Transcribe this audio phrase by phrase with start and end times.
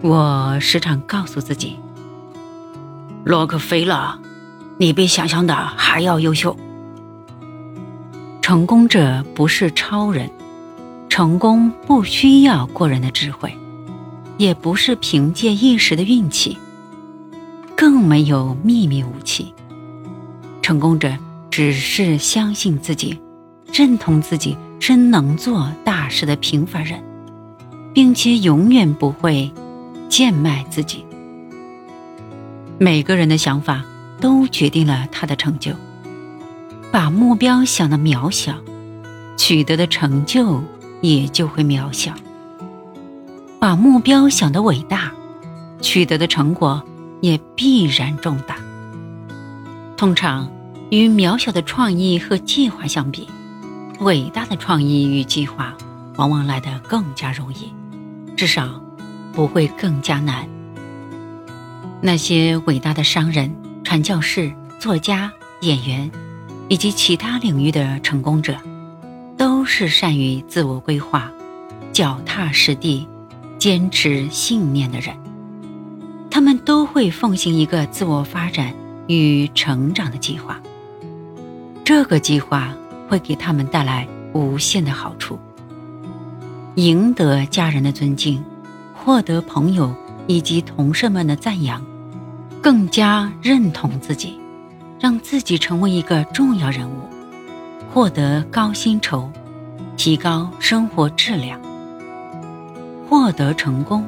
[0.00, 1.76] 我时常告诉自己
[3.24, 4.16] ：“洛克菲勒，
[4.76, 6.56] 你比想象的还要优秀。”
[8.40, 10.30] 成功者不是超人，
[11.08, 13.52] 成功不需要过人的智慧，
[14.36, 16.56] 也不是凭借一时的运气，
[17.76, 19.52] 更没有秘密武器。
[20.62, 21.12] 成功者
[21.50, 23.20] 只是相信自己，
[23.72, 27.02] 认同自己是能做大事的平凡人，
[27.92, 29.52] 并且永远不会
[30.08, 31.04] 贱卖自己。
[32.78, 33.84] 每个人的想法
[34.20, 35.72] 都决定了他的成就。
[36.90, 38.54] 把目标想得渺小，
[39.36, 40.62] 取得的成就
[41.02, 42.12] 也就会渺小；
[43.58, 45.12] 把目标想得伟大，
[45.82, 46.82] 取得的成果
[47.20, 48.56] 也必然重大。
[49.98, 50.50] 通常，
[50.90, 53.28] 与渺小的创意和计划相比，
[54.00, 55.76] 伟大的创意与计划
[56.16, 57.70] 往往来得更加容易，
[58.34, 58.80] 至少
[59.38, 60.48] 不会更加难。
[62.02, 63.54] 那些伟大的商人、
[63.84, 66.10] 传教士、作家、演员。
[66.70, 68.54] 以及其他领域的成功者，
[69.38, 71.32] 都是善于自我规划、
[71.94, 73.08] 脚踏实地、
[73.58, 75.16] 坚持信念的人。
[76.30, 78.74] 他们都会奉行一个自我发展
[79.06, 80.60] 与成长的计划。
[81.86, 82.76] 这个计划
[83.08, 85.38] 会给他们带来无限的好处：
[86.74, 88.44] 赢得家人的尊敬，
[89.04, 89.94] 获得朋友
[90.26, 91.84] 以及同事们的赞扬，
[92.62, 94.38] 更加认同自己。
[95.00, 96.94] 让自己成为一个重要人物，
[97.94, 99.30] 获得高薪酬，
[99.96, 101.60] 提高生活质量。
[103.08, 104.04] 获得成功，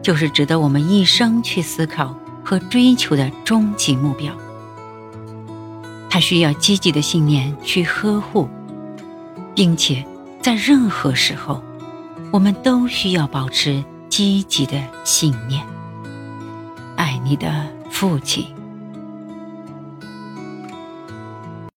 [0.00, 4.32] 就是值得我们一生去思考和追求的终极目标。
[6.08, 8.48] 它需要积极的信念去呵护，
[9.54, 10.02] 并且
[10.40, 11.62] 在任何时候，
[12.30, 15.64] 我们都需要保持积极的信念。
[16.96, 18.59] 爱你的父亲。